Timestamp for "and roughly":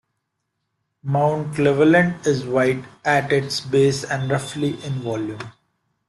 4.03-4.83